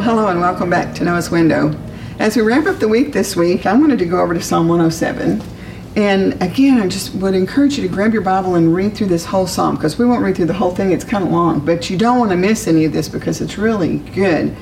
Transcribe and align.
Well, 0.00 0.16
hello 0.16 0.28
and 0.28 0.40
welcome 0.40 0.70
back 0.70 0.94
to 0.94 1.04
Noah's 1.04 1.30
Window. 1.30 1.78
As 2.18 2.34
we 2.34 2.40
wrap 2.40 2.64
up 2.64 2.78
the 2.78 2.88
week 2.88 3.12
this 3.12 3.36
week, 3.36 3.66
I 3.66 3.74
wanted 3.74 3.98
to 3.98 4.06
go 4.06 4.22
over 4.22 4.32
to 4.32 4.40
Psalm 4.40 4.66
107. 4.66 5.42
And 5.94 6.42
again, 6.42 6.80
I 6.80 6.88
just 6.88 7.14
would 7.16 7.34
encourage 7.34 7.76
you 7.76 7.86
to 7.86 7.94
grab 7.94 8.14
your 8.14 8.22
Bible 8.22 8.54
and 8.54 8.74
read 8.74 8.96
through 8.96 9.08
this 9.08 9.26
whole 9.26 9.46
psalm 9.46 9.74
because 9.74 9.98
we 9.98 10.06
won't 10.06 10.22
read 10.22 10.36
through 10.36 10.46
the 10.46 10.54
whole 10.54 10.74
thing, 10.74 10.92
it's 10.92 11.04
kind 11.04 11.22
of 11.22 11.30
long, 11.30 11.62
but 11.66 11.90
you 11.90 11.98
don't 11.98 12.18
want 12.18 12.30
to 12.30 12.36
miss 12.38 12.66
any 12.66 12.86
of 12.86 12.94
this 12.94 13.10
because 13.10 13.42
it's 13.42 13.58
really 13.58 13.98
good. 13.98 14.56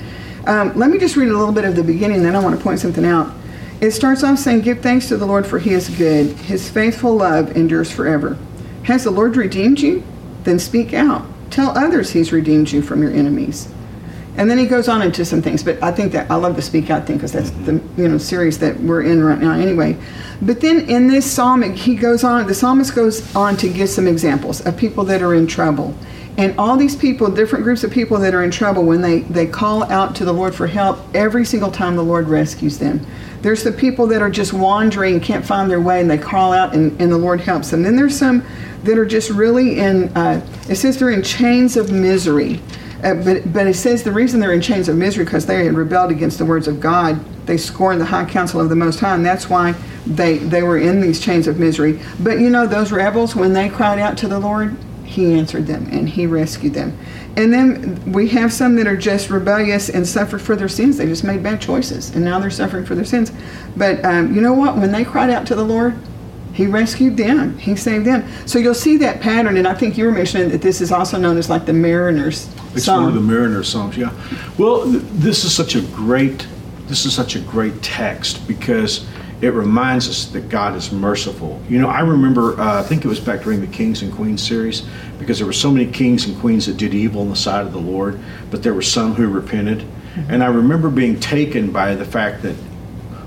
Um, 0.49 0.77
let 0.77 0.91
me 0.91 0.99
just 0.99 1.15
read 1.15 1.29
a 1.29 1.39
little 1.39 1.55
bit 1.55 1.65
of 1.65 1.77
the 1.77 1.85
beginning, 1.85 2.25
then 2.25 2.35
I 2.35 2.41
want 2.41 2.57
to 2.59 2.61
point 2.61 2.81
something 2.81 3.05
out. 3.05 3.33
It 3.81 3.93
starts 3.93 4.25
off 4.25 4.41
saying, 4.41 4.63
Give 4.63 4.81
thanks 4.81 5.07
to 5.07 5.17
the 5.17 5.27
Lord 5.27 5.47
for 5.47 5.61
he 5.61 5.73
is 5.73 5.89
good, 5.89 6.33
his 6.37 6.69
faithful 6.69 7.15
love 7.15 7.57
endures 7.57 7.93
forever. 7.93 8.37
Has 8.87 9.05
the 9.05 9.13
Lord 9.13 9.37
redeemed 9.37 9.79
you? 9.79 10.03
Then 10.43 10.59
speak 10.59 10.93
out. 10.93 11.25
Tell 11.49 11.79
others 11.79 12.11
he's 12.11 12.33
redeemed 12.33 12.73
you 12.73 12.83
from 12.83 13.03
your 13.03 13.13
enemies. 13.13 13.69
And 14.39 14.49
then 14.49 14.57
he 14.57 14.67
goes 14.67 14.89
on 14.89 15.03
into 15.03 15.25
some 15.25 15.43
things, 15.43 15.65
but 15.65 15.83
I 15.83 15.91
think 15.91 16.13
that 16.13 16.31
I 16.31 16.37
love 16.37 16.55
the 16.55 16.63
speak 16.63 16.91
out 16.91 17.09
thing 17.09 17.17
because 17.17 17.33
that's 17.33 17.51
the 17.51 17.83
you 17.97 18.09
know 18.09 18.19
series 18.19 18.59
that 18.61 18.79
we're 18.79 19.03
in 19.03 19.23
right 19.23 19.39
now 19.39 19.53
anyway. 19.53 19.97
But 20.41 20.61
then 20.61 20.89
in 20.89 21.09
this 21.09 21.29
psalm, 21.31 21.63
he 21.75 21.97
goes 21.97 22.23
on. 22.23 22.47
The 22.47 22.55
psalmist 22.55 22.95
goes 22.95 23.35
on 23.35 23.57
to 23.57 23.69
give 23.69 23.89
some 23.89 24.07
examples 24.07 24.65
of 24.65 24.77
people 24.77 25.03
that 25.07 25.23
are 25.23 25.35
in 25.35 25.49
trouble, 25.49 25.93
and 26.37 26.57
all 26.57 26.77
these 26.77 26.95
people, 26.95 27.29
different 27.29 27.65
groups 27.65 27.83
of 27.83 27.91
people 27.91 28.17
that 28.19 28.33
are 28.33 28.45
in 28.45 28.53
trouble, 28.53 28.85
when 28.85 29.03
they 29.03 29.21
they 29.23 29.45
call 29.45 29.83
out 29.91 30.15
to 30.15 30.25
the 30.25 30.33
Lord 30.33 30.55
for 30.55 30.69
help, 30.69 31.01
every 31.15 31.45
single 31.45 31.73
time 31.73 31.97
the 31.97 32.05
Lord 32.05 32.29
rescues 32.29 32.79
them. 32.79 33.05
There's 33.43 33.65
the 33.65 33.73
people 33.73 34.07
that 34.07 34.23
are 34.23 34.31
just 34.31 34.53
wandering, 34.53 35.19
can't 35.19 35.45
find 35.45 35.69
their 35.69 35.81
way, 35.81 36.01
and 36.01 36.09
they 36.09 36.19
call 36.19 36.53
out, 36.53 36.75
and, 36.75 37.01
and 37.01 37.11
the 37.11 37.19
Lord 37.19 37.41
helps 37.41 37.71
them. 37.71 37.83
Then 37.83 37.97
there's 37.97 38.17
some 38.17 38.45
that 38.85 38.97
are 38.97 39.07
just 39.07 39.31
really 39.31 39.81
in. 39.81 40.17
Uh, 40.17 40.47
it 40.69 40.77
says 40.77 40.97
they're 40.97 41.11
in 41.11 41.25
chains 41.25 41.77
of 41.77 41.91
misery. 41.91 42.61
Uh, 43.03 43.15
but, 43.15 43.53
but 43.53 43.67
it 43.67 43.75
says 43.75 44.03
the 44.03 44.13
reason 44.13 44.41
they're 44.41 44.53
in 44.53 44.61
chains 44.61 44.89
of 44.89 44.97
misery 44.97 45.25
because 45.25 45.47
they 45.47 45.65
had 45.65 45.75
rebelled 45.75 46.11
against 46.11 46.39
the 46.39 46.45
words 46.45 46.67
of 46.67 46.81
God. 46.81 47.25
They 47.47 47.57
scorned 47.57 48.01
the 48.01 48.07
high 48.07 48.25
counsel 48.25 48.61
of 48.61 48.69
the 48.69 48.77
Most 48.77 48.99
High, 48.99 49.15
and 49.15 49.25
that's 49.25 49.49
why 49.49 49.73
they, 50.05 50.39
they 50.39 50.63
were 50.63 50.79
in 50.79 51.01
these 51.01 51.21
chains 51.21 51.47
of 51.47 51.59
misery. 51.59 52.01
But 52.21 52.41
you 52.41 52.51
know, 52.51 52.67
those 52.67 52.91
rebels, 52.91 53.37
when 53.37 53.53
they 53.53 53.69
cried 53.69 53.99
out 54.01 54.19
to 54.19 54.29
the 54.29 54.39
Lord, 54.39 54.77
He 55.05 55.33
answered 55.35 55.67
them 55.67 55.87
and 55.93 56.09
He 56.09 56.27
rescued 56.27 56.75
them. 56.75 56.99
And 57.37 57.53
then 57.53 58.13
we 58.13 58.29
have 58.31 58.53
some 58.53 58.75
that 58.77 58.89
are 58.89 58.97
just 58.97 59.31
rebellious 59.31 59.89
and 59.89 60.05
suffer 60.05 60.41
for 60.41 60.57
their 60.57 60.69
sins. 60.69 60.97
They 60.97 61.07
just 61.07 61.23
made 61.23 61.41
bad 61.41 61.61
choices, 61.61 62.15
and 62.15 62.25
now 62.25 62.41
they're 62.41 62.51
suffering 62.51 62.85
for 62.85 62.97
their 62.97 63.05
sins. 63.05 63.31
But 63.77 64.05
um, 64.05 64.35
you 64.35 64.41
know 64.41 64.55
what? 64.55 64.77
When 64.77 64.91
they 64.91 65.05
cried 65.05 65.31
out 65.31 65.47
to 65.47 65.55
the 65.55 65.65
Lord, 65.65 65.97
he 66.53 66.67
rescued 66.67 67.17
them. 67.17 67.57
He 67.59 67.77
saved 67.77 68.05
them. 68.05 68.29
So 68.45 68.59
you'll 68.59 68.75
see 68.75 68.97
that 68.97 69.21
pattern, 69.21 69.57
and 69.57 69.69
I 69.69 69.75
think 69.75 69.97
you 69.97 70.07
were 70.07 70.11
mentioning 70.11 70.49
that 70.49 70.63
this 70.63 70.81
is 70.81 70.91
also 70.91 71.17
known 71.17 71.39
as 71.39 71.49
like 71.49 71.65
the 71.65 71.73
Mariners 71.73 72.53
It's 72.75 72.87
one 72.87 73.05
of 73.05 73.15
the 73.15 73.21
Mariner 73.21 73.63
Psalms, 73.63 73.97
yeah. 73.97 74.13
Well, 74.59 74.85
th- 74.85 75.03
this 75.15 75.45
is 75.45 75.55
such 75.55 75.75
a 75.75 75.81
great, 75.81 76.47
this 76.87 77.07
is 77.07 77.15
such 77.15 77.35
a 77.37 77.41
great 77.41 77.81
text 77.83 78.47
because 78.47 79.07
it 79.41 79.49
reminds 79.55 80.09
us 80.09 80.27
that 80.27 80.49
God 80.49 80.75
is 80.75 80.91
merciful. 80.93 81.61
You 81.69 81.79
know, 81.81 81.89
I 81.89 82.01
remember, 82.01 82.61
uh, 82.61 82.81
I 82.81 82.83
think 82.83 83.05
it 83.05 83.09
was 83.09 83.21
back 83.21 83.43
during 83.43 83.61
the 83.61 83.67
Kings 83.69 84.03
and 84.03 84.13
Queens 84.13 84.43
series, 84.47 84.83
because 85.19 85.39
there 85.39 85.47
were 85.47 85.53
so 85.53 85.71
many 85.71 85.91
kings 85.91 86.27
and 86.27 86.39
queens 86.41 86.67
that 86.67 86.77
did 86.77 86.95
evil 86.95 87.21
on 87.23 87.31
the 87.31 87.37
side 87.37 87.65
of 87.67 87.73
the 87.73 87.79
Lord, 87.81 88.19
but 88.51 88.63
there 88.63 88.75
were 88.75 88.83
some 88.83 89.15
who 89.15 89.29
repented. 89.29 89.85
And 90.29 90.43
I 90.43 90.47
remember 90.49 90.91
being 90.91 91.21
taken 91.21 91.71
by 91.71 91.95
the 91.95 92.05
fact 92.05 92.43
that 92.43 92.55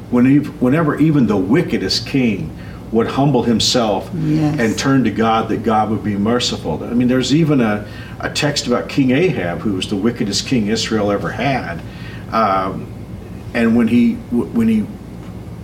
when 0.10 0.28
ev- 0.38 0.62
whenever 0.62 1.00
even 1.00 1.28
the 1.28 1.38
wickedest 1.38 2.06
king 2.06 2.56
would 2.92 3.08
humble 3.08 3.44
himself 3.44 4.10
Yes. 4.14 4.60
and 4.60 4.78
turn 4.78 5.06
to 5.06 5.12
God, 5.12 5.48
that 5.48 5.64
God 5.64 5.90
would 5.92 6.04
be 6.04 6.18
merciful. 6.18 6.84
I 6.84 6.94
mean, 6.94 7.08
there's 7.08 7.34
even 7.34 7.62
a, 7.62 7.88
a 8.22 8.30
text 8.30 8.68
about 8.68 8.88
King 8.88 9.12
Ahab, 9.12 9.60
who 9.60 9.74
was 9.74 9.90
the 9.90 9.96
wickedest 9.96 10.48
king 10.48 10.68
Israel 10.68 11.12
ever 11.12 11.32
had. 11.32 11.82
Um, 12.32 12.88
and 13.54 13.76
when 13.76 13.88
he 13.88 14.14
when 14.14 14.68
he 14.68 14.86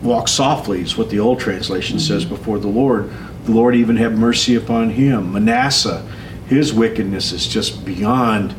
walked 0.02 0.30
softly, 0.30 0.82
is 0.82 0.98
what 0.98 1.10
the 1.10 1.20
old 1.20 1.40
translation 1.40 2.00
says, 2.00 2.26
before 2.26 2.60
the 2.60 2.68
Lord, 2.68 3.12
the 3.46 3.52
Lord 3.52 3.76
even 3.76 3.96
had 3.96 4.18
mercy 4.18 4.56
upon 4.56 4.90
him. 4.90 5.34
Manasseh, 5.34 6.06
his 6.48 6.74
wickedness 6.74 7.32
is 7.32 7.48
just 7.48 7.86
beyond 7.86 8.54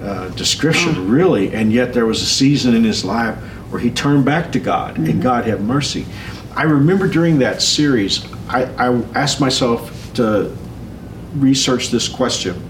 uh, 0.00 0.28
description, 0.30 1.10
really. 1.10 1.52
And 1.52 1.72
yet 1.72 1.92
there 1.92 2.06
was 2.06 2.22
a 2.22 2.26
season 2.26 2.74
in 2.74 2.84
his 2.84 3.04
life 3.04 3.36
where 3.70 3.80
he 3.80 3.90
turned 3.90 4.24
back 4.24 4.50
to 4.52 4.60
God, 4.60 4.96
and 4.96 5.22
God 5.22 5.44
had 5.44 5.60
mercy. 5.60 6.06
I 6.56 6.62
remember 6.64 7.06
during 7.06 7.38
that 7.40 7.62
series, 7.62 8.24
I, 8.48 8.64
I 8.76 9.02
asked 9.14 9.40
myself 9.40 10.12
to 10.14 10.56
research 11.34 11.90
this 11.90 12.08
question 12.08 12.69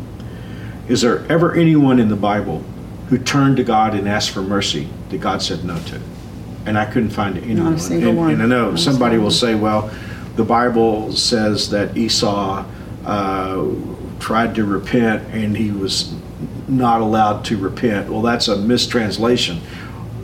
Is 0.91 1.03
there 1.03 1.25
ever 1.31 1.55
anyone 1.55 2.01
in 2.01 2.09
the 2.09 2.17
Bible 2.17 2.65
who 3.09 3.17
turned 3.17 3.59
to 3.59 3.65
God 3.65 3.95
and 3.95 4.09
asked 4.09 4.31
for 4.31 4.43
mercy 4.43 4.89
that 5.11 5.21
God 5.21 5.41
said 5.41 5.65
no 5.65 5.79
to? 5.79 6.01
And 6.67 6.77
I 6.77 6.85
couldn't 6.85 7.11
find 7.11 7.39
anyone. 7.39 7.71
Not 7.73 7.81
single 7.81 8.09
and, 8.11 8.19
one. 8.19 8.33
and 8.33 8.43
I 8.43 8.47
know 8.47 8.75
somebody 8.75 9.17
will 9.17 9.31
say, 9.31 9.55
well, 9.55 9.89
the 10.35 10.45
Bible 10.45 11.13
says 11.13 11.71
that 11.71 11.97
Esau 11.97 12.65
uh, 13.05 13.69
tried 14.19 14.57
to 14.57 14.65
repent 14.65 15.33
and 15.33 15.57
he 15.57 15.71
was 15.71 16.13
not 16.67 17.01
allowed 17.01 17.45
to 17.45 17.57
repent. 17.57 18.11
Well, 18.11 18.23
that's 18.23 18.49
a 18.49 18.57
mistranslation. 18.57 19.61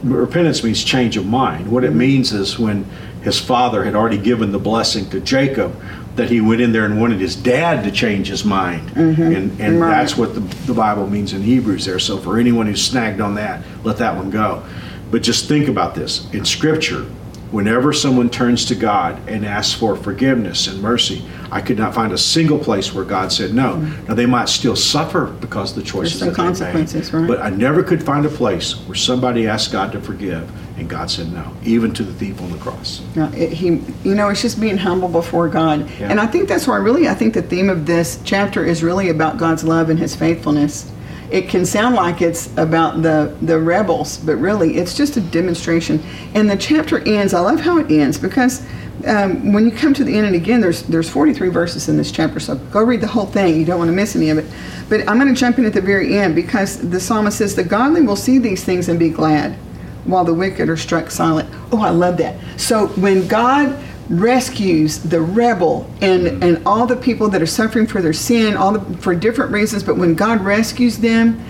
Repentance 0.02 0.64
means 0.64 0.82
change 0.82 1.16
of 1.16 1.26
mind. 1.26 1.70
What 1.70 1.84
it 1.84 1.90
Mm-hmm. 1.90 1.98
means 1.98 2.32
is 2.32 2.58
when 2.58 2.84
his 3.22 3.38
father 3.38 3.84
had 3.84 3.94
already 3.94 4.18
given 4.18 4.50
the 4.50 4.58
blessing 4.58 5.08
to 5.10 5.20
Jacob, 5.20 5.80
that 6.16 6.30
he 6.30 6.40
went 6.40 6.60
in 6.60 6.72
there 6.72 6.84
and 6.86 7.00
wanted 7.00 7.20
his 7.20 7.36
dad 7.36 7.84
to 7.84 7.90
change 7.90 8.28
his 8.28 8.44
mind. 8.44 8.90
And, 8.96 9.18
and 9.18 9.50
Mm-hmm. 9.50 9.78
Right. 9.78 9.90
that's 9.90 10.16
what 10.16 10.34
the, 10.34 10.40
the 10.66 10.74
Bible 10.74 11.06
means 11.08 11.32
in 11.32 11.42
Hebrews 11.42 11.84
there. 11.84 11.98
So 11.98 12.16
for 12.18 12.38
anyone 12.38 12.66
who's 12.66 12.82
snagged 12.82 13.20
on 13.20 13.34
that, 13.36 13.62
let 13.84 13.98
that 13.98 14.16
one 14.16 14.30
go. 14.30 14.64
But 15.10 15.22
just 15.22 15.46
think 15.46 15.68
about 15.68 15.94
this. 15.94 16.28
In 16.32 16.44
Scripture, 16.44 17.02
whenever 17.50 17.92
someone 17.92 18.28
turns 18.30 18.64
to 18.66 18.74
God 18.74 19.20
and 19.28 19.44
asks 19.46 19.78
for 19.78 19.94
forgiveness 19.94 20.66
and 20.66 20.80
mercy, 20.82 21.24
I 21.52 21.60
could 21.60 21.78
not 21.78 21.94
find 21.94 22.12
a 22.12 22.18
single 22.18 22.58
place 22.58 22.92
where 22.92 23.04
God 23.04 23.30
said 23.30 23.54
no. 23.54 23.76
Now 24.08 24.14
they 24.14 24.26
might 24.26 24.48
still 24.48 24.74
suffer 24.74 25.26
because 25.26 25.70
of 25.70 25.76
the 25.76 25.82
choices 25.88 26.18
some 26.18 26.28
that 26.28 26.36
they 26.36 26.42
made, 26.42 26.48
consequences, 26.48 27.12
right? 27.12 27.28
But 27.28 27.40
I 27.40 27.50
never 27.50 27.82
could 27.84 28.02
find 28.02 28.26
a 28.26 28.30
place 28.30 28.72
where 28.86 28.96
somebody 28.96 29.46
asked 29.46 29.70
God 29.70 29.92
to 29.92 30.00
forgive 30.00 30.50
and 30.76 30.88
God 30.90 31.10
said 31.10 31.32
no, 31.32 31.52
even 31.64 31.92
to 31.94 32.02
the 32.04 32.12
thief 32.12 32.40
on 32.42 32.50
the 32.52 32.58
cross. 32.58 33.02
No, 33.14 33.30
it, 33.34 33.52
he, 33.52 33.80
you 34.04 34.14
know, 34.14 34.28
it's 34.28 34.42
just 34.42 34.60
being 34.60 34.76
humble 34.76 35.08
before 35.08 35.48
God, 35.48 35.88
Yeah. 35.98 36.10
and 36.10 36.20
I 36.20 36.26
think 36.26 36.48
that's 36.48 36.66
why 36.66 36.76
really 36.76 37.08
I 37.08 37.14
think 37.14 37.34
the 37.34 37.42
theme 37.42 37.70
of 37.70 37.86
this 37.86 38.20
chapter 38.24 38.64
is 38.64 38.82
really 38.82 39.08
about 39.08 39.38
God's 39.38 39.64
love 39.64 39.88
and 39.90 39.98
His 39.98 40.14
faithfulness. 40.14 40.90
It 41.30 41.48
can 41.48 41.66
sound 41.66 41.96
like 41.96 42.22
it's 42.22 42.56
about 42.56 43.02
the 43.02 43.34
the 43.42 43.58
rebels, 43.58 44.18
but 44.18 44.36
really 44.36 44.76
it's 44.76 44.94
just 44.96 45.16
a 45.16 45.20
demonstration. 45.20 46.00
And 46.34 46.48
the 46.48 46.56
chapter 46.56 47.00
ends. 47.08 47.34
I 47.34 47.40
love 47.40 47.58
how 47.60 47.78
it 47.78 47.90
ends 47.90 48.16
because 48.16 48.62
um, 49.06 49.52
when 49.52 49.64
you 49.64 49.72
come 49.72 49.92
to 49.94 50.04
the 50.04 50.16
end, 50.16 50.26
and 50.26 50.36
again, 50.36 50.60
there's 50.60 50.82
there's 50.84 51.10
43 51.10 51.48
verses 51.48 51.88
in 51.88 51.96
this 51.96 52.12
chapter, 52.12 52.38
so 52.38 52.54
go 52.70 52.80
read 52.82 53.00
the 53.00 53.08
whole 53.08 53.26
thing. 53.26 53.58
You 53.58 53.64
don't 53.64 53.78
want 53.78 53.88
to 53.88 53.94
miss 53.96 54.14
any 54.14 54.30
of 54.30 54.38
it. 54.38 54.44
But 54.88 55.00
I'm 55.08 55.18
going 55.18 55.32
to 55.34 55.38
jump 55.38 55.58
in 55.58 55.64
at 55.64 55.72
the 55.72 55.80
very 55.80 56.16
end 56.16 56.34
because 56.36 56.76
the 56.78 57.00
psalmist 57.00 57.38
says, 57.38 57.56
"The 57.56 57.64
godly 57.64 58.02
will 58.02 58.14
see 58.16 58.38
these 58.38 58.62
things 58.62 58.88
and 58.88 58.96
be 58.98 59.08
glad." 59.10 59.56
While 60.06 60.24
the 60.24 60.34
wicked 60.34 60.68
are 60.68 60.76
struck 60.76 61.10
silent. 61.10 61.48
Oh, 61.72 61.80
I 61.80 61.90
love 61.90 62.16
that. 62.18 62.38
So 62.58 62.88
when 62.88 63.26
God 63.28 63.78
rescues 64.08 65.00
the 65.00 65.20
rebel 65.20 65.90
and 66.00 66.42
and 66.42 66.64
all 66.64 66.86
the 66.86 66.96
people 66.96 67.28
that 67.28 67.42
are 67.42 67.46
suffering 67.46 67.86
for 67.86 68.00
their 68.00 68.12
sin, 68.12 68.56
all 68.56 68.72
the, 68.72 68.98
for 68.98 69.14
different 69.14 69.52
reasons, 69.52 69.82
but 69.82 69.96
when 69.96 70.14
God 70.14 70.40
rescues 70.42 70.98
them, 70.98 71.44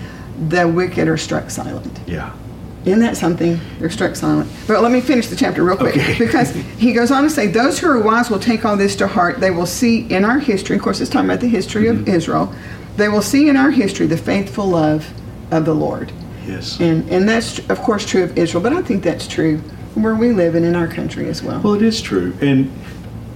the 0.49 0.67
wicked 0.67 1.07
are 1.07 1.17
struck 1.17 1.49
silent. 1.49 1.99
Yeah. 2.07 2.33
Isn't 2.85 2.99
that 2.99 3.17
something? 3.17 3.59
They're 3.79 3.89
struck 3.89 4.15
silent. 4.15 4.49
But 4.65 4.81
let 4.81 4.93
me 4.93 5.01
finish 5.01 5.27
the 5.27 5.35
chapter 5.35 5.61
real 5.61 5.75
quick. 5.75 5.97
Okay. 5.97 6.17
Because 6.17 6.51
he 6.51 6.93
goes 6.93 7.11
on 7.11 7.23
to 7.23 7.29
say, 7.29 7.47
Those 7.47 7.79
who 7.79 7.89
are 7.89 8.01
wise 8.01 8.29
will 8.29 8.39
take 8.39 8.63
all 8.63 8.77
this 8.77 8.95
to 8.97 9.07
heart. 9.07 9.41
They 9.41 9.51
will 9.51 9.65
see 9.65 10.07
in 10.09 10.23
our 10.23 10.39
history, 10.39 10.77
of 10.77 10.81
course, 10.81 11.01
it's 11.01 11.09
talking 11.09 11.29
about 11.29 11.41
the 11.41 11.49
history 11.49 11.87
of 11.87 11.97
mm-hmm. 11.97 12.15
Israel, 12.15 12.53
they 12.95 13.09
will 13.09 13.21
see 13.21 13.49
in 13.49 13.57
our 13.57 13.71
history 13.71 14.07
the 14.07 14.17
faithful 14.17 14.67
love 14.67 15.11
of 15.51 15.65
the 15.65 15.73
Lord. 15.73 16.13
Yes. 16.47 16.79
And, 16.79 17.09
and 17.09 17.27
that's, 17.27 17.59
of 17.69 17.79
course, 17.79 18.05
true 18.05 18.23
of 18.23 18.37
Israel, 18.37 18.63
but 18.63 18.73
I 18.73 18.81
think 18.81 19.03
that's 19.03 19.27
true 19.27 19.57
where 19.95 20.15
we 20.15 20.31
live 20.31 20.55
and 20.55 20.65
in 20.65 20.75
our 20.75 20.87
country 20.87 21.27
as 21.27 21.41
well. 21.41 21.59
Well, 21.61 21.73
it 21.73 21.81
is 21.81 22.01
true. 22.01 22.35
And 22.41 22.69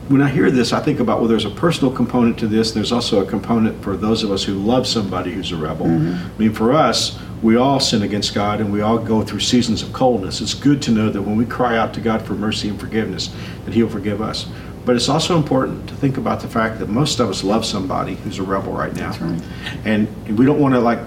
when 0.08 0.22
I 0.22 0.30
hear 0.30 0.52
this, 0.52 0.74
I 0.74 0.80
think 0.82 1.00
about 1.00 1.20
well, 1.20 1.28
there's 1.28 1.46
a 1.46 1.50
personal 1.50 1.94
component 1.94 2.38
to 2.40 2.48
this. 2.48 2.72
There's 2.72 2.92
also 2.92 3.22
a 3.22 3.26
component 3.26 3.82
for 3.84 3.96
those 3.96 4.24
of 4.24 4.32
us 4.32 4.44
who 4.44 4.54
love 4.54 4.86
somebody 4.86 5.32
who's 5.32 5.52
a 5.52 5.58
rebel. 5.58 5.88
Mm-hmm. 5.88 6.36
I 6.36 6.38
mean, 6.38 6.54
for 6.54 6.74
us, 6.74 7.18
we 7.42 7.56
all 7.56 7.80
sin 7.80 8.04
against 8.04 8.36
God 8.36 8.60
and 8.60 8.72
we 8.72 8.82
all 8.82 9.00
go 9.00 9.24
through 9.24 9.40
seasons 9.40 9.82
of 9.82 9.94
coldness. 9.94 10.42
It's 10.42 10.54
good 10.54 10.82
to 10.84 10.92
know 10.92 11.10
that 11.10 11.22
when 11.22 11.38
we 11.38 11.46
cry 11.46 11.78
out 11.78 11.94
to 11.96 12.02
God 12.02 12.22
for 12.22 12.34
mercy 12.34 12.70
and 12.70 12.80
forgiveness, 12.80 13.34
that 13.66 13.74
He'll 13.74 13.90
forgive 13.90 14.22
us. 14.22 14.48
But 14.84 14.96
it's 14.96 15.10
also 15.10 15.38
important 15.38 15.88
to 15.90 15.96
think 15.96 16.18
about 16.18 16.40
the 16.40 16.48
fact 16.48 16.80
that 16.80 16.90
most 16.90 17.20
of 17.20 17.30
us 17.30 17.44
love 17.44 17.66
somebody 17.66 18.16
who's 18.16 18.40
a 18.40 18.44
rebel 18.44 18.74
right 18.74 18.94
now. 18.96 19.12
That's 19.12 19.22
right. 19.22 19.42
And 19.86 20.38
we 20.38 20.46
don't 20.46 20.60
want 20.60 20.74
to 20.74 20.80
like, 20.80 21.00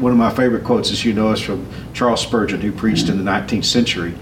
one 0.00 0.12
of 0.12 0.18
my 0.18 0.30
favorite 0.30 0.64
quotes, 0.64 0.90
as 0.90 1.04
you 1.04 1.12
know, 1.12 1.30
is 1.30 1.40
from 1.40 1.66
Charles 1.94 2.20
Spurgeon, 2.20 2.60
who 2.60 2.72
preached 2.72 3.08
in 3.08 3.22
the 3.22 3.30
19th 3.30 3.64
century. 3.64 4.14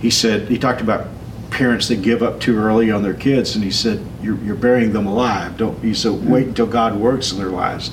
He 0.00 0.10
said, 0.10 0.48
he 0.48 0.58
talked 0.58 0.80
about 0.80 1.06
parents 1.50 1.86
that 1.88 2.02
give 2.02 2.22
up 2.22 2.40
too 2.40 2.58
early 2.58 2.90
on 2.90 3.02
their 3.02 3.14
kids, 3.14 3.54
and 3.54 3.62
he 3.62 3.70
said, 3.70 4.04
you're, 4.22 4.38
you're 4.38 4.56
burying 4.56 4.92
them 4.92 5.06
alive. 5.06 5.56
Don't, 5.56 5.78
he 5.80 5.94
said, 5.94 6.12
wait 6.28 6.48
until 6.48 6.66
God 6.66 6.96
works 6.96 7.30
in 7.30 7.38
their 7.38 7.50
lives. 7.50 7.90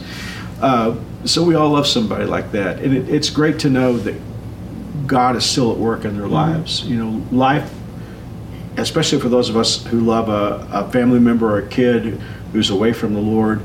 Uh, 0.62 0.95
so 1.25 1.44
we 1.44 1.56
all 1.56 1.69
love 1.69 1.86
somebody 1.86 2.25
like 2.25 2.52
that. 2.54 2.80
And 2.80 2.95
it, 2.95 3.10
it's 3.10 3.30
great 3.30 3.60
to 3.60 3.69
know 3.69 3.98
that 3.98 4.16
God 5.06 5.36
is 5.36 5.45
still 5.45 5.72
at 5.72 5.78
work 5.78 6.06
in 6.06 6.18
their 6.18 6.28
lives. 6.28 6.84
You 6.86 7.04
know, 7.04 7.25
life, 7.31 7.74
especially 8.81 9.20
for 9.20 9.30
those 9.30 9.50
of 9.50 9.58
us 9.58 9.86
who 9.86 10.00
love 10.00 10.30
a, 10.30 10.68
a 10.72 10.92
family 10.92 11.20
member 11.20 11.50
or 11.52 11.60
a 11.60 11.68
kid 11.68 12.20
who's 12.52 12.70
away 12.70 12.94
from 12.94 13.14
the 13.14 13.22
Lord, 13.22 13.62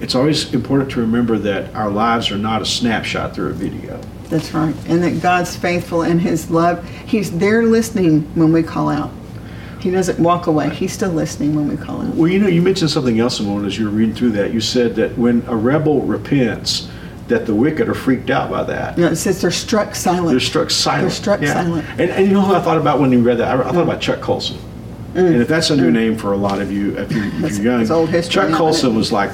it's 0.00 0.14
always 0.14 0.52
important 0.54 0.90
to 0.92 1.00
remember 1.00 1.38
that 1.38 1.74
our 1.74 1.90
lives 1.90 2.30
are 2.30 2.38
not 2.38 2.62
a 2.62 2.66
snapshot 2.66 3.34
through 3.34 3.50
a 3.50 3.52
video. 3.52 4.00
That's 4.24 4.54
right. 4.54 4.74
And 4.86 5.02
that 5.02 5.20
God's 5.20 5.56
faithful 5.56 6.02
in 6.02 6.18
His 6.18 6.50
love, 6.50 6.88
He's 7.06 7.36
there 7.36 7.64
listening 7.64 8.22
when 8.34 8.52
we 8.52 8.62
call 8.62 8.88
out. 8.88 9.10
He 9.80 9.90
doesn't 9.90 10.18
walk 10.18 10.46
away. 10.46 10.70
He's 10.70 10.92
still 10.92 11.10
listening 11.10 11.54
when 11.54 11.68
we 11.68 11.76
call 11.76 12.02
out. 12.02 12.14
Well, 12.14 12.28
you 12.28 12.38
know, 12.38 12.48
you 12.48 12.60
mentioned 12.60 12.90
something 12.90 13.18
else, 13.18 13.38
Simone, 13.38 13.64
as 13.64 13.78
you 13.78 13.86
were 13.86 13.90
reading 13.90 14.14
through 14.14 14.32
that. 14.32 14.52
You 14.52 14.60
said 14.60 14.94
that 14.96 15.16
when 15.16 15.42
a 15.46 15.56
rebel 15.56 16.02
repents, 16.02 16.88
that 17.30 17.46
the 17.46 17.54
wicked 17.54 17.88
are 17.88 17.94
freaked 17.94 18.28
out 18.30 18.50
by 18.50 18.62
that. 18.64 18.98
You 18.98 19.04
know, 19.06 19.10
it 19.12 19.16
says 19.16 19.40
they're 19.40 19.50
struck 19.50 19.94
silent. 19.94 20.30
They're 20.30 20.40
struck 20.40 20.70
silent. 20.70 21.02
They're 21.04 21.10
struck 21.10 21.40
Yeah. 21.40 21.54
silent. 21.54 21.86
And, 21.98 22.10
and 22.10 22.26
you 22.26 22.32
know 22.34 22.42
who 22.42 22.54
I 22.54 22.60
thought 22.60 22.76
about 22.78 23.00
when 23.00 23.10
you 23.10 23.20
read 23.22 23.38
that? 23.38 23.48
I, 23.56 23.60
I 23.68 23.72
thought 23.72 23.82
about 23.84 24.00
Chuck 24.00 24.20
Colson. 24.20 24.58
And 25.14 25.36
if 25.42 25.48
that's 25.48 25.70
a 25.70 25.76
new 25.76 25.90
name 25.90 26.16
for 26.16 26.32
a 26.34 26.36
lot 26.36 26.60
of 26.60 26.70
you, 26.70 26.96
if 26.96 27.10
you're, 27.10 27.24
if 27.24 27.32
Mm. 27.32 27.62
You're 27.64 27.78
young, 27.80 27.90
old 27.90 28.10
history, 28.10 28.32
Chuck 28.42 28.52
Colson 28.52 28.94
was 28.94 29.10
like 29.10 29.30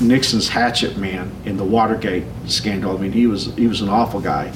Nixon's 0.00 0.48
hatchet 0.50 0.98
man 0.98 1.30
in 1.46 1.56
the 1.56 1.64
Watergate 1.64 2.24
scandal. 2.46 2.94
I 2.96 3.00
mean, 3.00 3.12
he 3.12 3.26
was 3.26 3.54
he 3.54 3.66
was 3.66 3.80
an 3.80 3.88
awful 3.88 4.20
guy, 4.20 4.52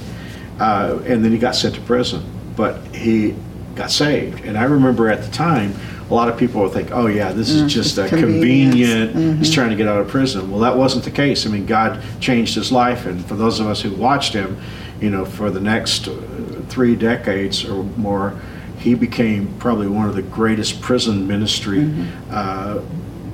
uh, 0.61 0.99
and 1.07 1.25
then 1.25 1.33
he 1.33 1.39
got 1.39 1.55
sent 1.57 1.75
to 1.77 1.81
prison, 1.83 2.23
but 2.55 2.85
he 2.95 3.35
got 3.77 3.91
saved. 3.91 4.45
And 4.45 4.59
I 4.59 4.65
remember 4.65 5.09
at 5.09 5.23
the 5.23 5.31
time, 5.31 5.73
a 6.11 6.15
lot 6.15 6.29
of 6.29 6.37
people 6.39 6.63
would 6.63 6.73
think, 6.73 6.91
"Oh 6.93 7.07
yeah, 7.07 7.33
this 7.33 7.51
is 7.51 7.63
Mm, 7.63 7.69
just 7.69 7.99
a 7.99 8.03
it's 8.05 8.11
convenience. 8.11 8.75
Mm-hmm. 8.75 9.13
convenient. 9.13 9.39
He's 9.39 9.53
trying 9.53 9.71
to 9.71 9.77
get 9.77 9.89
out 9.89 10.01
of 10.01 10.09
prison." 10.09 10.51
Well, 10.51 10.61
that 10.61 10.77
wasn't 10.77 11.05
the 11.05 11.11
case. 11.11 11.47
I 11.47 11.51
mean, 11.51 11.67
God 11.67 12.01
changed 12.21 12.55
his 12.55 12.73
life, 12.73 13.07
and 13.07 13.25
for 13.27 13.35
those 13.35 13.61
of 13.61 13.67
us 13.67 13.81
who 13.83 13.91
watched 13.93 14.33
him, 14.33 14.57
you 15.01 15.11
know, 15.11 15.25
for 15.25 15.51
the 15.51 15.61
next 15.61 16.09
uh, 16.09 16.13
three 16.69 16.97
decades 16.97 17.65
or 17.65 17.83
more, 17.97 18.35
he 18.79 18.95
became 18.95 19.53
probably 19.59 19.87
one 19.87 20.09
of 20.09 20.15
the 20.15 20.23
greatest 20.23 20.81
prison 20.81 21.27
ministry 21.27 21.91
uh, 22.31 22.81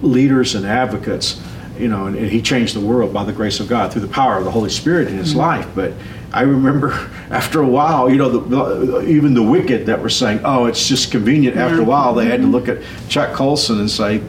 leaders 0.03 0.55
and 0.55 0.67
advocates. 0.67 1.41
You 1.79 1.88
know, 1.88 2.06
and, 2.06 2.17
and 2.17 2.29
he 2.31 2.41
changed 2.41 2.75
the 2.76 2.81
world 2.81 3.12
by 3.12 3.25
the 3.25 3.32
grace 3.32 3.59
of 3.59 3.69
God 3.69 3.93
through 3.93 4.03
the 4.03 4.09
power 4.09 4.37
of 4.38 4.44
the 4.44 4.50
Holy 4.50 4.71
Spirit 4.71 5.09
in 5.09 5.17
his 5.17 5.35
life. 5.35 5.67
But 5.75 5.93
I 6.34 6.42
remember 6.42 6.90
after 7.31 7.60
a 7.60 7.66
while, 7.66 8.10
you 8.10 8.16
know, 8.16 8.28
the, 8.28 9.08
even 9.08 9.34
the 9.34 9.42
wicked 9.42 9.86
that 9.86 10.02
were 10.02 10.10
saying, 10.10 10.40
"Oh, 10.44 10.66
it's 10.66 10.88
just 10.88 11.12
convenient." 11.12 11.56
After 11.56 11.81
a 11.81 11.84
while, 11.84 12.12
they 12.12 12.26
had 12.26 12.40
to 12.40 12.48
look 12.48 12.69
at 12.69 12.78
Chuck 13.08 13.34
Colson 13.34 13.78
and 13.78 13.88
say, 13.88 14.20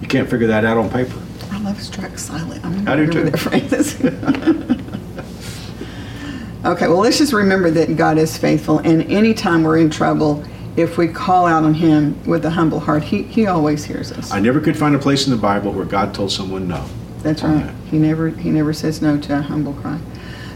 "You 0.00 0.08
can't 0.08 0.30
figure 0.30 0.46
that 0.46 0.64
out 0.64 0.76
on 0.76 0.88
paper." 0.88 1.18
I 1.50 1.58
love 1.58 1.82
struck 1.82 2.16
silent. 2.16 2.64
I'm 2.64 2.88
I 2.88 2.94
do 2.94 3.10
too. 3.10 3.24
that 3.24 3.40
phrase. 3.40 4.00
okay, 6.64 6.86
well, 6.86 7.00
let's 7.00 7.18
just 7.18 7.32
remember 7.32 7.72
that 7.72 7.96
God 7.96 8.16
is 8.16 8.38
faithful, 8.38 8.78
and 8.78 9.02
anytime 9.10 9.64
we're 9.64 9.78
in 9.78 9.90
trouble, 9.90 10.44
if 10.76 10.96
we 10.96 11.08
call 11.08 11.46
out 11.46 11.64
on 11.64 11.74
Him 11.74 12.22
with 12.24 12.44
a 12.44 12.50
humble 12.50 12.78
heart, 12.78 13.02
He, 13.02 13.24
he 13.24 13.46
always 13.46 13.84
hears 13.84 14.12
us. 14.12 14.30
I 14.30 14.38
never 14.38 14.60
could 14.60 14.76
find 14.76 14.94
a 14.94 14.98
place 14.98 15.26
in 15.26 15.32
the 15.32 15.38
Bible 15.38 15.72
where 15.72 15.86
God 15.86 16.14
told 16.14 16.30
someone 16.30 16.68
no. 16.68 16.86
That's 17.18 17.42
right. 17.42 17.66
that. 17.66 17.74
He 17.90 17.98
never 17.98 18.28
he 18.28 18.50
never 18.50 18.72
says 18.72 19.02
no 19.02 19.18
to 19.18 19.38
a 19.38 19.42
humble 19.42 19.72
cry. 19.74 19.98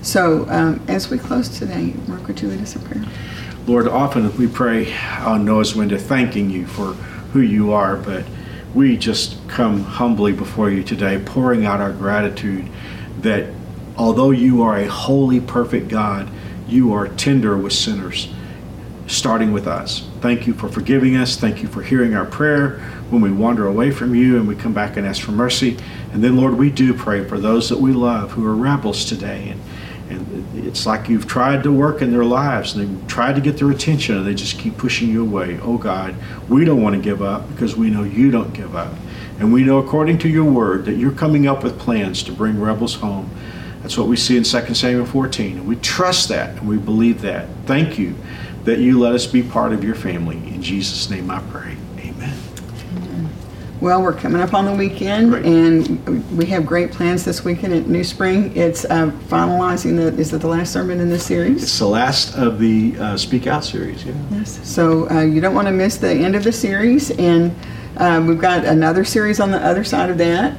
So 0.04 0.46
um, 0.50 0.84
as 0.86 1.08
we 1.08 1.16
close 1.16 1.48
today, 1.48 1.94
Mark, 2.06 2.26
would 2.26 2.40
you 2.42 2.48
lead 2.48 2.60
us 2.60 2.76
in 2.76 2.82
prayer? 2.82 3.04
Lord, 3.66 3.88
often 3.88 4.36
we 4.36 4.46
pray 4.46 4.94
on 5.20 5.46
Noah's 5.46 5.74
window, 5.74 5.96
thanking 5.96 6.50
you 6.50 6.66
for 6.66 6.92
who 7.32 7.40
you 7.40 7.72
are, 7.72 7.96
but 7.96 8.26
we 8.74 8.98
just 8.98 9.36
come 9.48 9.82
humbly 9.82 10.32
before 10.32 10.68
you 10.68 10.82
today, 10.82 11.22
pouring 11.24 11.64
out 11.64 11.80
our 11.80 11.92
gratitude 11.92 12.68
that 13.20 13.50
although 13.96 14.30
you 14.30 14.62
are 14.62 14.76
a 14.76 14.86
holy, 14.86 15.40
perfect 15.40 15.88
God, 15.88 16.28
you 16.68 16.92
are 16.92 17.08
tender 17.08 17.56
with 17.56 17.72
sinners, 17.72 18.28
starting 19.06 19.52
with 19.52 19.66
us. 19.66 20.06
Thank 20.20 20.46
you 20.46 20.52
for 20.52 20.68
forgiving 20.68 21.16
us. 21.16 21.36
Thank 21.36 21.62
you 21.62 21.68
for 21.68 21.82
hearing 21.82 22.14
our 22.14 22.26
prayer 22.26 22.78
when 23.08 23.22
we 23.22 23.30
wander 23.30 23.66
away 23.66 23.90
from 23.90 24.14
you 24.14 24.36
and 24.36 24.46
we 24.46 24.54
come 24.54 24.74
back 24.74 24.98
and 24.98 25.06
ask 25.06 25.22
for 25.22 25.32
mercy. 25.32 25.78
And 26.12 26.22
then, 26.22 26.36
Lord, 26.36 26.58
we 26.58 26.68
do 26.68 26.92
pray 26.92 27.24
for 27.24 27.38
those 27.38 27.70
that 27.70 27.80
we 27.80 27.92
love 27.92 28.32
who 28.32 28.46
are 28.46 28.54
rebels 28.54 29.06
today. 29.06 29.48
And 29.48 29.60
and 30.10 30.66
it's 30.66 30.86
like 30.86 31.08
you've 31.08 31.26
tried 31.26 31.62
to 31.62 31.72
work 31.72 32.02
in 32.02 32.10
their 32.10 32.24
lives 32.24 32.74
and 32.74 32.82
they've 32.82 33.08
tried 33.08 33.34
to 33.34 33.40
get 33.40 33.56
their 33.58 33.70
attention 33.70 34.16
and 34.16 34.26
they 34.26 34.34
just 34.34 34.58
keep 34.58 34.76
pushing 34.76 35.08
you 35.08 35.22
away. 35.22 35.58
Oh 35.62 35.78
God, 35.78 36.14
we 36.48 36.64
don't 36.64 36.82
want 36.82 36.94
to 36.96 37.00
give 37.00 37.22
up 37.22 37.48
because 37.50 37.76
we 37.76 37.90
know 37.90 38.02
you 38.02 38.30
don't 38.30 38.52
give 38.52 38.76
up. 38.76 38.92
And 39.38 39.52
we 39.52 39.64
know 39.64 39.78
according 39.78 40.18
to 40.18 40.28
your 40.28 40.44
word 40.44 40.84
that 40.84 40.94
you're 40.94 41.12
coming 41.12 41.46
up 41.46 41.64
with 41.64 41.78
plans 41.78 42.22
to 42.24 42.32
bring 42.32 42.60
rebels 42.60 42.94
home. 42.94 43.30
That's 43.82 43.98
what 43.98 44.08
we 44.08 44.16
see 44.16 44.36
in 44.36 44.44
2 44.44 44.74
Samuel 44.74 45.06
14. 45.06 45.58
And 45.58 45.66
we 45.66 45.76
trust 45.76 46.28
that 46.28 46.56
and 46.58 46.68
we 46.68 46.78
believe 46.78 47.20
that. 47.22 47.48
Thank 47.66 47.98
you 47.98 48.14
that 48.64 48.78
you 48.78 48.98
let 48.98 49.14
us 49.14 49.26
be 49.26 49.42
part 49.42 49.72
of 49.72 49.84
your 49.84 49.94
family. 49.94 50.36
In 50.36 50.62
Jesus' 50.62 51.10
name 51.10 51.30
I 51.30 51.40
pray. 51.50 51.73
Well, 53.84 54.00
we're 54.00 54.14
coming 54.14 54.40
up 54.40 54.54
on 54.54 54.64
the 54.64 54.72
weekend, 54.72 55.32
Great. 55.32 55.44
and 55.44 56.38
we 56.38 56.46
have 56.46 56.64
great 56.64 56.90
plans 56.90 57.22
this 57.22 57.44
weekend 57.44 57.74
at 57.74 57.86
New 57.86 58.02
Spring. 58.02 58.50
It's 58.56 58.86
uh, 58.86 59.10
finalizing 59.28 59.96
the 59.96 60.06
is 60.18 60.32
it 60.32 60.40
the 60.40 60.48
last 60.48 60.72
sermon 60.72 61.00
in 61.00 61.10
this 61.10 61.26
series? 61.26 61.62
It's 61.64 61.78
the 61.80 61.88
last 61.88 62.34
of 62.34 62.58
the 62.58 62.96
uh, 62.98 63.16
Speak 63.18 63.46
Out 63.46 63.62
series. 63.62 64.02
Yeah. 64.02 64.14
Yes. 64.30 64.66
So 64.66 65.10
uh, 65.10 65.20
you 65.20 65.42
don't 65.42 65.54
want 65.54 65.68
to 65.68 65.72
miss 65.72 65.98
the 65.98 66.10
end 66.10 66.34
of 66.34 66.44
the 66.44 66.50
series, 66.50 67.10
and 67.10 67.54
uh, 67.98 68.24
we've 68.26 68.40
got 68.40 68.64
another 68.64 69.04
series 69.04 69.38
on 69.38 69.50
the 69.50 69.62
other 69.62 69.84
side 69.84 70.08
of 70.08 70.16
that 70.16 70.56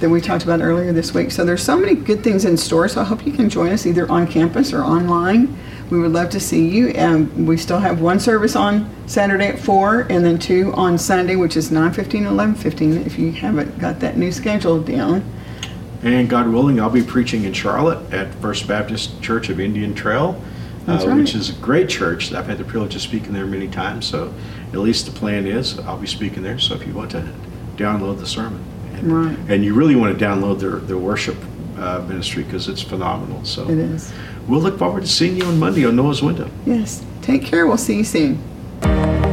that 0.00 0.08
we 0.08 0.20
talked 0.20 0.42
about 0.42 0.60
earlier 0.60 0.92
this 0.92 1.14
week. 1.14 1.30
So 1.30 1.44
there's 1.44 1.62
so 1.62 1.76
many 1.76 1.94
good 1.94 2.24
things 2.24 2.44
in 2.44 2.56
store. 2.56 2.88
So 2.88 3.00
I 3.00 3.04
hope 3.04 3.24
you 3.24 3.32
can 3.32 3.48
join 3.48 3.70
us 3.70 3.86
either 3.86 4.10
on 4.10 4.26
campus 4.26 4.72
or 4.72 4.82
online. 4.82 5.56
We 5.90 6.00
would 6.00 6.12
love 6.12 6.30
to 6.30 6.40
see 6.40 6.68
you. 6.68 6.92
Um, 6.98 7.46
we 7.46 7.56
still 7.56 7.78
have 7.78 8.00
one 8.00 8.18
service 8.18 8.56
on 8.56 8.90
Saturday 9.06 9.46
at 9.46 9.58
four, 9.58 10.00
and 10.10 10.24
then 10.24 10.38
two 10.38 10.72
on 10.74 10.98
Sunday, 10.98 11.36
which 11.36 11.56
is 11.56 11.70
9:15 11.70 12.26
and 12.26 12.36
11:15. 12.36 13.06
If 13.06 13.18
you 13.18 13.30
haven't 13.32 13.78
got 13.78 14.00
that 14.00 14.16
new 14.16 14.32
schedule 14.32 14.80
down. 14.80 15.22
And 16.02 16.28
God 16.28 16.48
willing, 16.48 16.80
I'll 16.80 16.90
be 16.90 17.02
preaching 17.02 17.44
in 17.44 17.52
Charlotte 17.52 18.12
at 18.12 18.34
First 18.36 18.68
Baptist 18.68 19.20
Church 19.22 19.48
of 19.48 19.60
Indian 19.60 19.94
Trail, 19.94 20.40
uh, 20.86 21.04
right. 21.06 21.16
which 21.16 21.34
is 21.34 21.50
a 21.50 21.54
great 21.54 21.88
church. 21.88 22.32
I've 22.32 22.46
had 22.46 22.58
the 22.58 22.64
privilege 22.64 22.94
of 22.94 23.00
speaking 23.00 23.32
there 23.32 23.46
many 23.46 23.68
times. 23.68 24.06
So, 24.06 24.32
at 24.72 24.78
least 24.78 25.06
the 25.06 25.12
plan 25.12 25.46
is 25.46 25.78
I'll 25.80 25.98
be 25.98 26.06
speaking 26.06 26.42
there. 26.42 26.58
So, 26.58 26.74
if 26.74 26.86
you 26.86 26.92
want 26.94 27.12
to 27.12 27.28
download 27.76 28.18
the 28.18 28.26
sermon, 28.26 28.60
and, 28.94 29.12
Right. 29.26 29.38
and 29.48 29.64
you 29.64 29.74
really 29.74 29.94
want 29.94 30.18
to 30.18 30.24
download 30.24 30.58
their 30.58 30.76
their 30.76 30.98
worship 30.98 31.36
uh, 31.78 32.02
ministry 32.08 32.42
because 32.42 32.68
it's 32.68 32.82
phenomenal. 32.82 33.44
So, 33.44 33.68
It 33.68 33.78
is. 33.78 34.12
We'll 34.48 34.60
look 34.60 34.78
forward 34.78 35.02
to 35.02 35.08
seeing 35.08 35.36
you 35.36 35.44
on 35.44 35.58
Monday 35.58 35.84
on 35.84 35.96
Noah's 35.96 36.22
Window. 36.22 36.50
Yes. 36.64 37.04
Take 37.22 37.44
care. 37.44 37.66
We'll 37.66 37.76
see 37.76 37.96
you 37.96 38.04
soon. 38.04 39.25